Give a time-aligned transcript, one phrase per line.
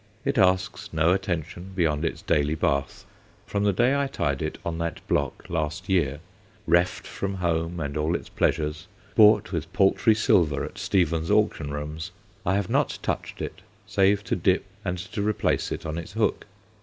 [0.25, 3.05] It asks no attention beyond its daily bath.
[3.45, 6.21] From the day I tied it on that block last year
[6.65, 12.09] reft from home and all its pleasures, bought with paltry silver at Stevens' Auction Rooms
[12.47, 16.47] I have not touched it save to dip and to replace it on its hook.